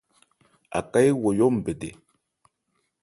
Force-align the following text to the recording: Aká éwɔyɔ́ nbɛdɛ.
Aká 0.79 0.99
éwɔyɔ́ 1.09 1.49
nbɛdɛ. 1.57 1.89